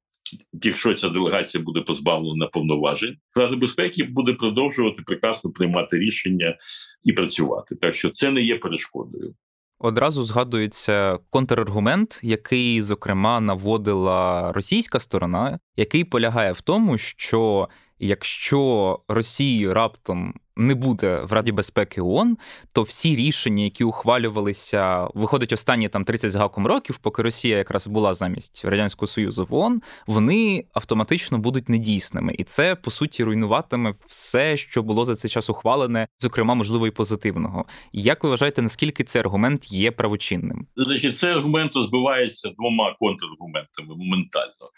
[0.52, 6.56] якщо ця делегація буде позбавлена повноважень, Рада безпеки буде продовжувати прекрасно приймати рішення
[7.04, 7.76] і працювати.
[7.76, 9.34] Так що це не є перешкодою.
[9.78, 19.74] Одразу згадується контраргумент, який зокрема наводила російська сторона, який полягає в тому, що якщо Росію
[19.74, 22.36] раптом не буде в Раді безпеки ООН,
[22.72, 27.86] то всі рішення, які ухвалювалися, виходить останні там 30 з гаком років, поки Росія якраз
[27.86, 33.94] була замість радянського союзу в ООН, вони автоматично будуть недійсними, і це по суті руйнуватиме
[34.06, 37.64] все, що було за цей час ухвалене, зокрема, можливо, і позитивного.
[37.92, 40.66] Як ви вважаєте, наскільки цей аргумент є правочинним?
[40.76, 44.70] Значить, цей аргумент збивається двома контраргументами моментально.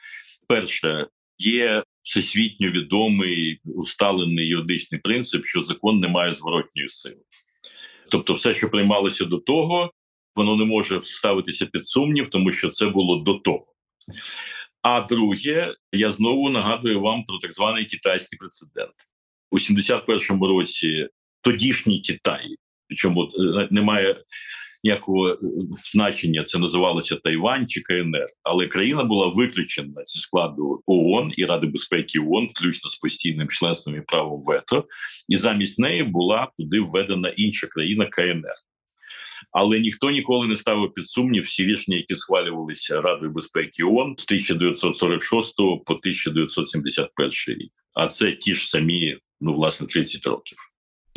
[0.48, 1.07] Перше,
[1.38, 7.23] є всесвітньо відомий усталений юридичний принцип, що закон не має зворотньої сили.
[8.11, 9.92] Тобто, все, що приймалося до того,
[10.37, 13.66] воно не може ставитися під сумнів, тому що це було до того.
[14.83, 18.94] А друге, я знову нагадую вам про так званий китайський прецедент
[19.51, 21.09] у 71-му році.
[21.40, 22.57] Тодішній Китай,
[22.88, 24.25] причому е, немає
[24.88, 25.37] ніякого е,
[25.92, 31.66] значення це називалося Тайвань чи КНР, але країна була виключена зі складу ООН і Ради
[31.66, 34.85] безпеки ООН, включно з постійним членством і правом вето,
[35.29, 38.53] і замість неї була туди введена інша країна КНР.
[39.53, 44.24] Але ніхто ніколи не ставив під сумнів всі рішення, які схвалювалися Радою безпеки ООН з
[44.24, 47.72] 1946 по 1971 рік.
[47.94, 50.59] А це ті ж самі, ну власне, 30 років.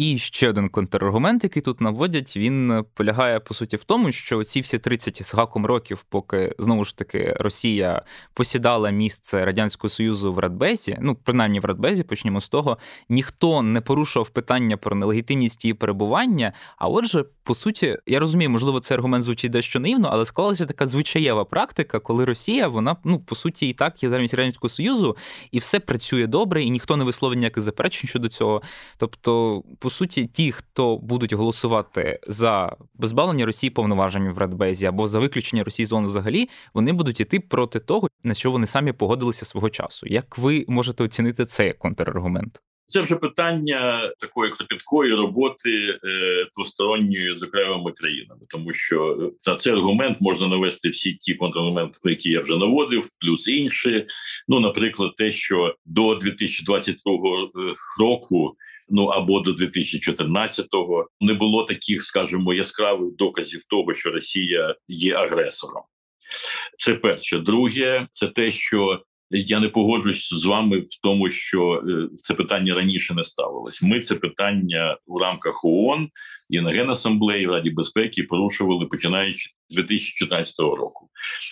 [0.02, 4.62] І ще один контраргумент, який тут наводять, він полягає по суті в тому, що ці
[4.62, 8.02] всі 30 з гаком років, поки знову ж таки Росія
[8.34, 12.78] посідала місце радянського союзу в Радбезі, ну принаймні в Радбезі, почнімо з того,
[13.10, 16.54] ніхто не порушував питання про нелегітимність її перебування.
[16.78, 20.88] А отже, по суті, я розумію, можливо, цей аргумент звучить дещо наївно, але склалася така
[20.88, 25.18] звичаєва практика, коли Росія, вона ну по суті і так є замість радянського союзу,
[25.52, 28.62] і все працює добре, і ніхто не висловить ніяких заперечень щодо цього.
[28.98, 35.20] Тобто, по суті, ті, хто будуть голосувати за позбавлення Росії повноважень в Радбезі або за
[35.20, 39.70] виключення Росії зону взагалі, вони будуть іти проти того, на що вони самі погодилися свого
[39.70, 40.08] часу.
[40.08, 42.62] Як ви можете оцінити цей контраргумент?
[42.92, 45.98] Це вже питання такої кропіткої роботи е,
[46.56, 52.30] двосторонньої з окремими країнами, тому що на цей аргумент можна навести всі ті контраргументи, які
[52.30, 54.06] я вже наводив, плюс інші.
[54.48, 57.14] Ну, наприклад, те, що до 2022
[58.00, 58.56] року
[58.92, 65.84] ну або до 2014-го не було таких, скажімо, яскравих доказів того, що Росія є агресором.
[66.78, 67.40] Це перше.
[67.40, 69.02] Друге, це те, що
[69.32, 73.84] я не погоджусь з вами в тому, що е, це питання раніше не ставилось.
[73.84, 76.10] Ми це питання у рамках ООН
[76.50, 81.10] і на Генасамблеї Раді безпеки порушували починаючи 2014 року.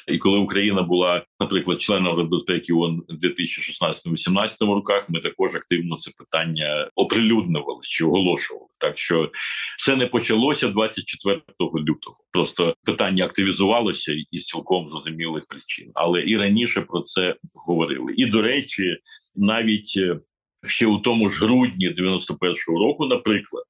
[0.08, 5.96] І коли Україна була, наприклад, членом Ради безпеки ООН у 2016-2018 роках, ми також активно
[5.96, 8.66] це питання оприлюднювали чи оголошували.
[8.78, 9.32] Так що
[9.78, 12.18] це не почалося 24 лютого.
[12.32, 18.14] Просто питання активізувалося із цілком зрозумілих причин, але і раніше про це говорили.
[18.18, 18.98] І до речі,
[19.36, 20.20] навіть е,
[20.68, 23.66] ще у тому ж грудні 91-го року, наприклад,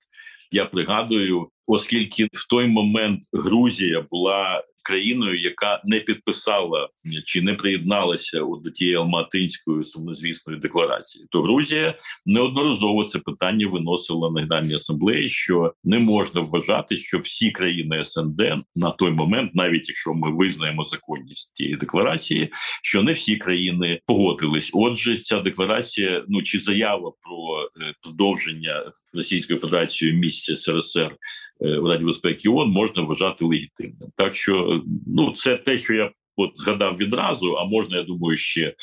[0.52, 6.90] я пригадую, оскільки в той момент Грузія була країною, яка не підписала
[7.26, 14.42] чи не приєдналася до тієї Алматинської сумнозвісної декларації, то Грузія неодноразово це питання виносила на
[14.42, 18.42] Генеральній асамблеї, що не можна вважати, що всі країни СНД
[18.76, 22.50] на той момент, навіть якщо ми визнаємо законність тієї декларації,
[22.84, 24.72] що не всі країни погодились.
[24.74, 31.16] Отже, ця декларація, ну чи заява про е, продовження Російською Федерацією місця СРСР
[31.60, 34.10] в Раді безпеки ООН можна вважати легітимним.
[34.16, 37.54] Так що ну це те, що я от згадав відразу.
[37.54, 38.76] А можна, я думаю, ще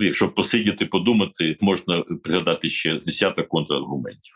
[0.00, 4.34] якщо посидіти, подумати, можна пригадати ще десяток контраргументів.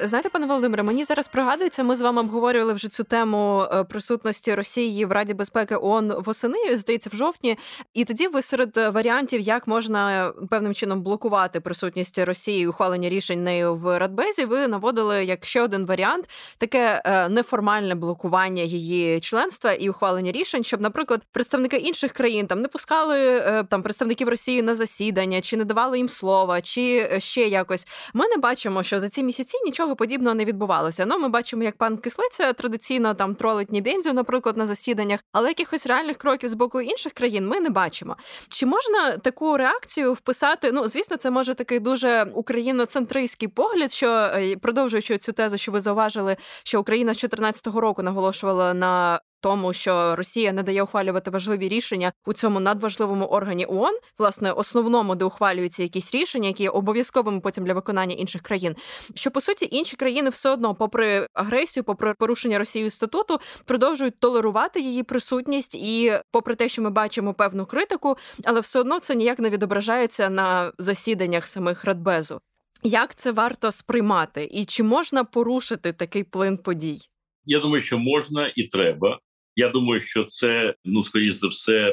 [0.00, 4.54] Знаєте, пане Володимире, мені зараз пригадується, ми з вами обговорювали вже цю тему е, присутності
[4.54, 7.58] Росії в Раді безпеки ООН восени, здається, в жовтні.
[7.94, 13.44] І тоді ви серед варіантів, як можна певним чином блокувати присутність Росії і ухвалення рішень
[13.44, 19.72] нею в Радбезі, ви наводили як ще один варіант таке е, неформальне блокування її членства
[19.72, 24.74] і ухвалення рішень, щоб, наприклад, представники інших країн там не пускали там представників Росії на
[24.74, 27.86] засідання, чи не давали їм слова, чи ще якось.
[28.14, 31.06] Ми не бачимо, що за ці місяці ці нічого подібного не відбувалося.
[31.06, 35.86] Ну, ми бачимо, як пан Кислиця традиційно там тролить Нібензю, наприклад, на засіданнях, але якихось
[35.86, 38.16] реальних кроків з боку інших країн ми не бачимо.
[38.48, 40.72] Чи можна таку реакцію вписати?
[40.72, 45.80] Ну, звісно, це може такий дуже україноцентристський погляд, що е, продовжуючи цю тезу, що ви
[45.80, 51.68] зауважили, що Україна з 2014 року наголошувала на тому, що Росія не дає ухвалювати важливі
[51.68, 57.40] рішення у цьому надважливому органі ООН, власне, основному, де ухвалюються якісь рішення, які є обов'язковими
[57.40, 58.76] потім для виконання інших країн.
[59.14, 64.80] Що по суті інші країни все одно, попри агресію, попри порушення Росією статуту, продовжують толерувати
[64.80, 69.38] її присутність, і попри те, що ми бачимо певну критику, але все одно це ніяк
[69.38, 72.40] не відображається на засіданнях самих Радбезу.
[72.82, 77.00] Як це варто сприймати, і чи можна порушити такий плин подій?
[77.44, 79.18] Я думаю, що можна і треба.
[79.58, 81.92] Я думаю, що це ну скоріш за все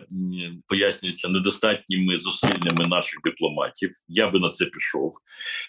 [0.68, 3.92] пояснюється недостатніми зусиллями наших дипломатів.
[4.08, 5.14] Я би на це пішов,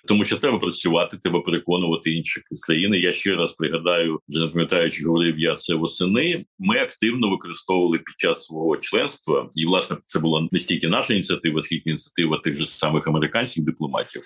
[0.09, 2.99] тому що треба працювати, треба переконувати інші країни.
[2.99, 6.45] Я ще раз пригадаю, вже не пам'ятаю, чи говорив я це восени.
[6.59, 11.61] Ми активно використовували під час свого членства, і власне це була не стільки наша ініціатива,
[11.61, 14.23] скільки ініціатива тих же самих американських дипломатів.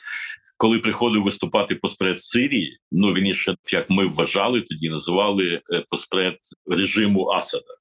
[0.61, 6.37] Коли приходив виступати посперед Сирії, ну він ще як ми вважали, тоді називали е, посперед
[6.67, 7.75] режиму Асада,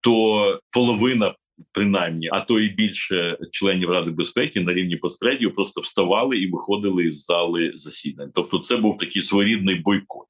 [0.00, 1.34] то половина.
[1.72, 7.12] Принаймні, а то і більше членів Ради безпеки на рівні постпредів просто вставали і виходили
[7.12, 8.30] з зали засідань.
[8.34, 10.26] Тобто, це був такий своєрідний бойкот.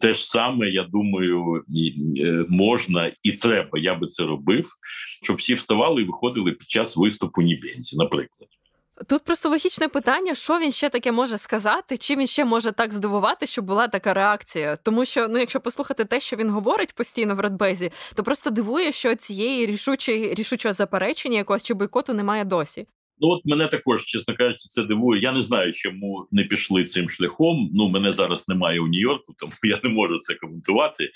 [0.00, 1.64] Те ж саме, я думаю,
[2.18, 3.78] е, можна і треба.
[3.78, 4.66] Я би це робив,
[5.22, 8.48] щоб всі вставали і виходили під час виступу Нібенці, наприклад.
[9.08, 12.92] Тут просто логічне питання, що він ще таке може сказати, чи він ще може так
[12.92, 14.76] здивувати, щоб була така реакція.
[14.76, 18.92] Тому що, ну, якщо послухати те, що він говорить постійно в Радбезі, то просто дивує,
[18.92, 22.86] що цієї рішучої рішучого заперечення якогось чи бойкоту немає досі.
[23.18, 25.22] Ну от мене також, чесно кажучи, це дивує.
[25.22, 27.70] Я не знаю, чому не пішли цим шляхом.
[27.74, 31.10] Ну мене зараз немає у Нью-Йорку, тому я не можу це коментувати.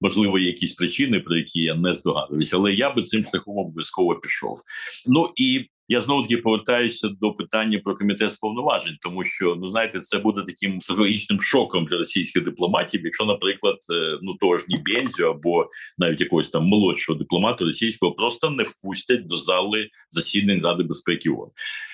[0.00, 4.14] Можливо, є якісь причини, про які я не здогадуюся, але я би цим шляхом обов'язково
[4.14, 4.60] пішов.
[5.06, 9.68] Ну і я знову таки повертаюся до питання про комітет з повноважень, тому що ну
[9.68, 14.64] знаєте, це буде таким психологічним шоком для російських дипломатів, якщо, наприклад, е, ну того ж
[14.68, 15.68] Нібензю або
[15.98, 21.50] навіть якогось там молодшого дипломата російського просто не впустять до зали засідань Ради безпеки ООН,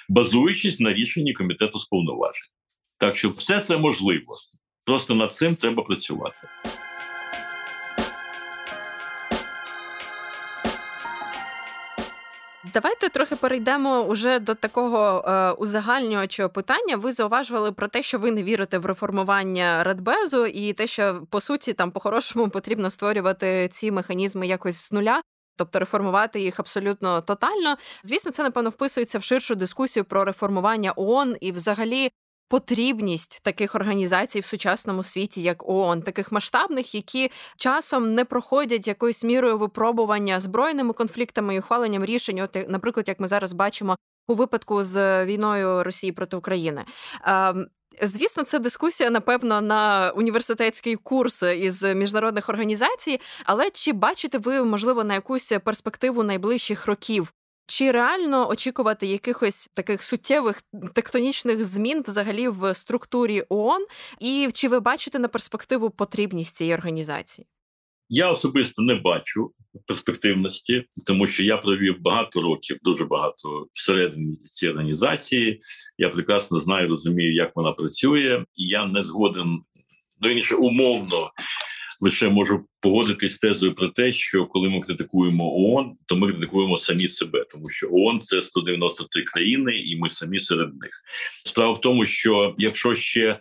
[0.08, 2.48] базуючись на рішенні комітету з повноважень.
[2.98, 4.34] Так що все це можливо,
[4.84, 6.38] просто над цим треба працювати.
[12.74, 16.96] Давайте трохи перейдемо уже до такого е, узагальнювачого питання.
[16.96, 21.40] Ви зауважували про те, що ви не вірите в реформування Радбезу, і те, що по
[21.40, 25.22] суті там по-хорошому потрібно створювати ці механізми якось з нуля.
[25.56, 31.36] Тобто реформувати їх абсолютно тотально, звісно, це напевно вписується в ширшу дискусію про реформування ООН
[31.40, 32.10] і, взагалі,
[32.50, 39.24] потрібність таких організацій в сучасному світі, як ООН, таких масштабних, які часом не проходять якоюсь
[39.24, 42.40] мірою випробування збройними конфліктами і ухваленням рішень.
[42.40, 43.96] От, наприклад, як ми зараз бачимо
[44.28, 46.84] у випадку з війною Росії проти України.
[47.24, 47.66] Ем,
[48.02, 53.20] звісно, це дискусія, напевно, на університетський курс із міжнародних організацій.
[53.44, 57.32] Але чи бачите ви, можливо, на якусь перспективу найближчих років
[57.70, 60.62] чи реально очікувати якихось таких суттєвих
[60.94, 63.86] тектонічних змін взагалі в структурі ООН?
[64.20, 67.46] І чи ви бачите на перспективу потрібність цієї організації?
[68.08, 69.52] Я особисто не бачу
[69.86, 75.58] перспективності, тому що я провів багато років, дуже багато всередині цієї організації.
[75.98, 79.58] Я прекрасно знаю, розумію, як вона працює, і я не згоден
[80.20, 81.30] до інше умовно
[82.00, 86.76] лише можу погодитись з тезою про те, що коли ми критикуємо ООН, то ми критикуємо
[86.76, 90.90] самі себе, тому що ООН– це 193 країни, і ми самі серед них.
[91.44, 93.40] Справа в тому, що якщо ще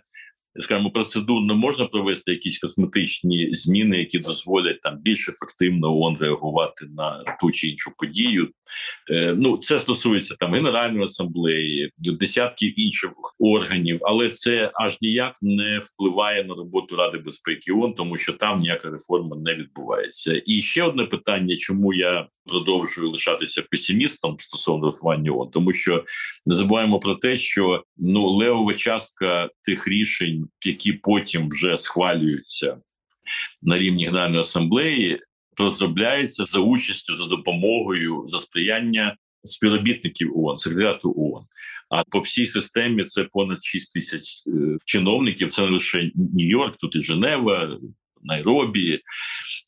[0.60, 7.36] скажімо, процедурно можна провести якісь косметичні зміни, які дозволять там більш ефективно ООН реагувати на
[7.40, 8.48] ту чи іншу подію.
[9.10, 15.78] Е, ну це стосується там генеральної асамблеї, десятків інших органів, але це аж ніяк не
[15.78, 20.42] впливає на роботу Ради безпеки ООН, тому що там ніяка реформа не відбувається.
[20.46, 26.04] І ще одне питання, чому я продовжую лишатися песимістом стосовно реформування ООН, тому що
[26.46, 32.76] не забуваємо про те, що ну левова частка тих рішень, які потім вже схвалюються
[33.62, 35.20] на рівні Генеральної асамблеї,
[35.58, 41.44] розробляється за участю за допомогою за сприяння співробітників ООН, секретаріату ООН.
[41.90, 44.50] А по всій системі це понад 6 тисяч е,
[44.84, 45.52] чиновників.
[45.52, 47.78] Це не лише Нью-Йорк, тут і Женева,
[48.22, 49.00] Найробі,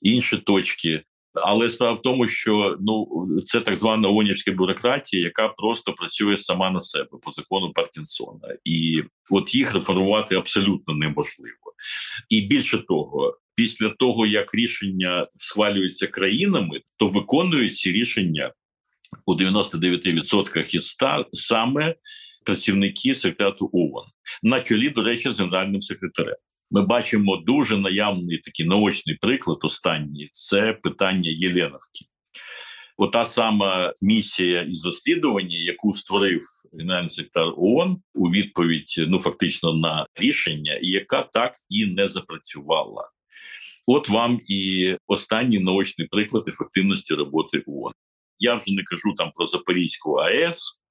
[0.03, 1.03] інші точки.
[1.35, 6.71] Але справа в тому, що ну це так звана ООНівська бюрократія, яка просто працює сама
[6.71, 11.57] на себе по закону Паркінсона, і от їх реформувати абсолютно неможливо.
[12.29, 18.53] І більше того, після того як рішення схвалюються країнами, то виконують ці рішення
[19.27, 21.95] у 99% із 100 саме
[22.45, 24.05] працівники секретаріату ООН
[24.43, 26.37] на чолі, до речі, з генеральним секретарем.
[26.75, 29.59] Ми бачимо дуже наявний такий наочний приклад.
[29.63, 32.05] Останній це питання Єленовки.
[32.97, 36.41] Ота сама місія із розслідування, яку створив
[36.79, 43.11] генеральний секретар ООН у відповідь, ну фактично на рішення, яка так і не запрацювала.
[43.87, 47.93] От вам і останній наочний приклад ефективності роботи ООН.
[48.39, 50.82] Я вже не кажу там про Запорізьку АЕС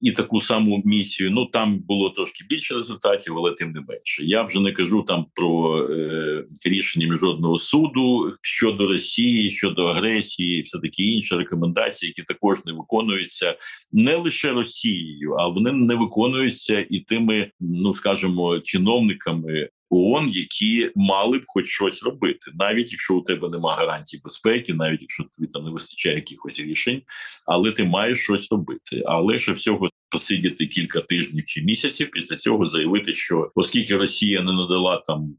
[0.00, 1.30] і таку саму місію.
[1.30, 4.24] Ну там було трошки більше результатів, але тим не менше.
[4.24, 10.62] Я вже не кажу там про е, рішення міжнародного суду щодо Росії, щодо агресії, і
[10.62, 13.56] все такі інші рекомендації, які також не виконуються
[13.92, 21.38] не лише Росією, а вони не виконуються і тими, ну скажімо, чиновниками ООН, які мали
[21.38, 25.64] б хоч щось робити, навіть якщо у тебе немає гарантій безпеки, навіть якщо тобі там
[25.64, 27.02] не вистачає якихось рішень,
[27.46, 29.02] але ти маєш щось робити.
[29.06, 34.52] Але ще всього посидіти кілька тижнів чи місяців, після цього заявити, що оскільки Росія не
[34.52, 35.34] надала там.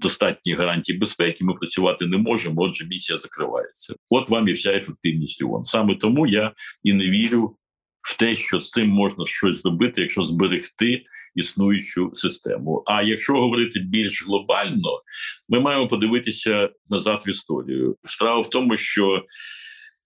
[0.00, 2.62] Достатні гарантії безпеки, ми працювати не можемо.
[2.62, 3.94] Отже, місія закривається.
[4.10, 5.64] От вам і вся ефективність ООН.
[5.64, 7.56] Саме тому я і не вірю
[8.00, 11.04] в те, що з цим можна щось зробити, якщо зберегти
[11.34, 12.82] існуючу систему.
[12.86, 15.02] А якщо говорити більш глобально,
[15.48, 17.96] ми маємо подивитися назад в історію.
[18.04, 19.24] Справа в тому, що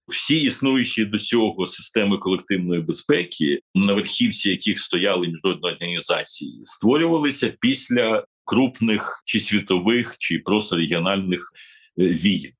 [0.08, 8.26] всі існуючі до цього системи колективної безпеки, на верхівці яких стояли міжнародні організації, створювалися після
[8.44, 11.52] крупних чи світових, чи просто регіональних
[11.98, 12.52] е, війн.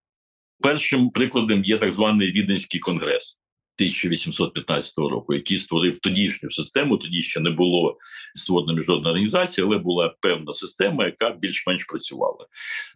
[0.60, 3.41] Першим прикладом є так званий Віденський конгрес.
[3.76, 6.96] 1815 року, який створив тодішню систему.
[6.96, 7.98] Тоді ще не було
[8.34, 12.46] створена міжнародна організація, але була певна система, яка більш-менш працювала.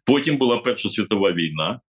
[0.05, 1.81] Потім була Перша світова війна.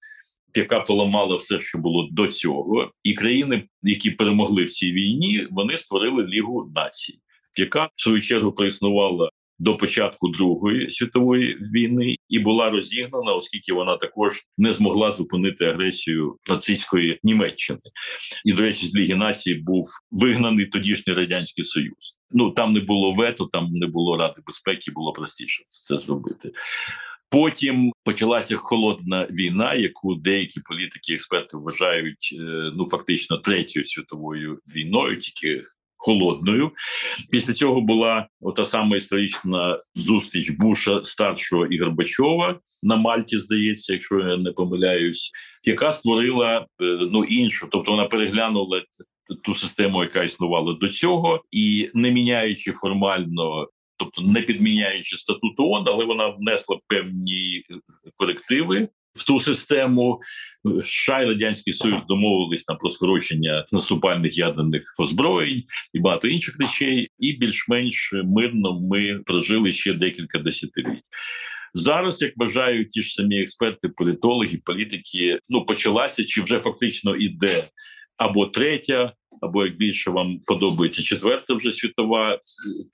[0.56, 5.78] Яка поламала все, що було до цього, і країни, які перемогли в цій війні, вони
[5.78, 7.20] створили Лігу націй,
[7.58, 9.30] яка в свою чергу проіснувала
[9.60, 16.38] до початку Другої світової війни і була розігнана, оскільки вона також не змогла зупинити агресію
[16.50, 17.80] нацистської Німеччини.
[18.46, 22.18] І до речі, з Ліги націй був вигнаний тодішній радянський союз.
[22.32, 26.52] Ну там не було вето, там не було ради безпеки, було простіше це зробити.
[27.30, 35.18] Потім почалася холодна війна, яку деякі політики, експерти вважають е, ну фактично третьою світовою війною,
[35.18, 35.64] тільки
[36.08, 36.72] холодною.
[37.32, 44.20] Після цього була ота сама історична зустріч Буша старшого і Горбачова на Мальті, здається, якщо
[44.20, 45.32] я не помиляюсь,
[45.64, 46.66] яка створила е,
[47.12, 48.84] ну іншу, тобто вона переглянула.
[49.44, 55.84] Ту систему, яка існувала до цього, і не міняючи формально, тобто не підміняючи статут ООН,
[55.88, 57.64] але вона внесла певні
[58.16, 58.88] корективи
[59.22, 60.22] в ту систему.
[60.82, 65.64] США і радянський союз домовились там про скорочення наступальних ядерних озброєнь
[65.94, 71.04] і багато інших речей, і більш-менш мирно ми прожили ще декілька десятиліть.
[71.74, 77.68] Зараз, як вважають ті ж самі експерти, політологи, політики, ну почалася чи вже фактично іде
[78.18, 82.40] або третя, або як більше вам подобається четверта вже світова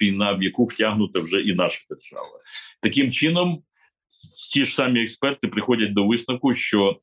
[0.01, 2.39] війна, в яку втягнута вже і наша держава.
[2.81, 3.63] Таким чином
[4.53, 6.99] ті ж самі експерти приходять до висновку, що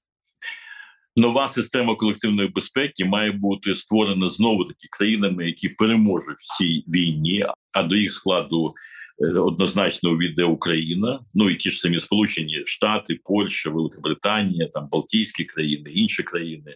[1.16, 7.46] нова система колективної безпеки має бути створена знову таки країнами, які переможуть в цій війні,
[7.72, 8.74] а до їх складу.
[9.22, 14.88] Е, однозначно увійде Україна, ну і ті ж самі Сполучені Штати, Польща, Велика Британія, там
[14.92, 16.74] Балтійські країни, інші країни,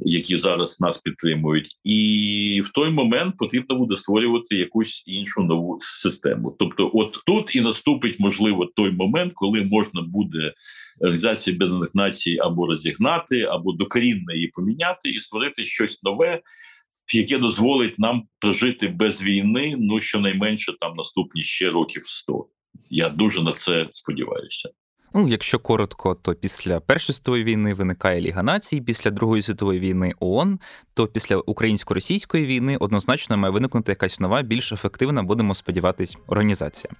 [0.00, 6.56] які зараз нас підтримують, і в той момент потрібно буде створювати якусь іншу нову систему.
[6.58, 10.54] Тобто, от тут і наступить можливо той момент, коли можна буде
[11.00, 16.40] організацію Об'єднаних Націй або розігнати, або докорінно її поміняти і створити щось нове.
[17.12, 22.46] Яке дозволить нам прожити без війни, ну щонайменше там наступні ще років 100.
[22.90, 24.70] Я дуже на це сподіваюся.
[25.14, 30.12] Ну, якщо коротко, то після Першої світової війни виникає Ліга націй, після Другої світової війни
[30.20, 30.58] ООН,
[30.94, 36.92] то після українсько-російської війни однозначно має виникнути якась нова, більш ефективна, будемо сподіватись, організація.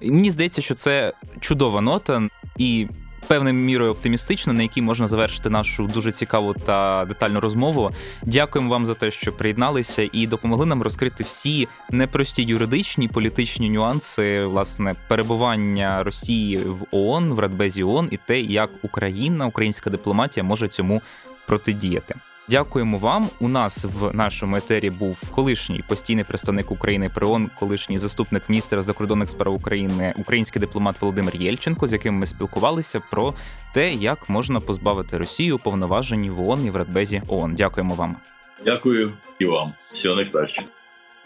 [0.00, 2.88] І Мені здається, що це чудова нота і
[3.28, 7.90] певною мірою оптимістично, на якій можна завершити нашу дуже цікаву та детальну розмову.
[8.22, 14.46] Дякуємо вам за те, що приєдналися і допомогли нам розкрити всі непрості юридичні політичні нюанси
[14.46, 20.68] власне перебування Росії в ООН, в Радбезі ООН і те, як Україна, українська дипломатія може
[20.68, 21.02] цьому
[21.46, 22.14] протидіяти.
[22.48, 23.28] Дякуємо вам.
[23.40, 28.82] У нас в нашому етері був колишній постійний представник України при ООН, колишній заступник міністра
[28.82, 33.34] закордонних справ України, український дипломат Володимир Єльченко, з яким ми спілкувалися про
[33.74, 37.54] те, як можна позбавити Росію повноважень в ООН і в Радбезі ООН.
[37.54, 38.16] Дякуємо вам.
[38.64, 39.72] Дякую і вам.
[39.92, 40.64] Всього найкраще.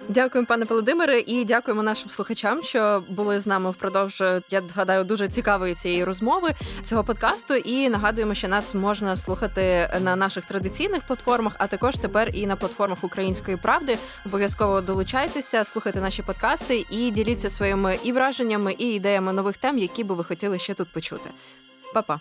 [0.09, 5.29] Дякуємо, пане Володимире, і дякуємо нашим слухачам, що були з нами впродовж, я гадаю, дуже
[5.29, 6.51] цікавої цієї розмови
[6.83, 7.55] цього подкасту.
[7.55, 12.57] І нагадуємо, що нас можна слухати на наших традиційних платформах, а також тепер і на
[12.57, 13.99] платформах Української правди.
[14.27, 20.05] Обов'язково долучайтеся, слухайте наші подкасти і діліться своїми і враженнями, і ідеями нових тем, які
[20.05, 21.31] би ви хотіли ще тут почути.
[21.95, 22.21] Па-па!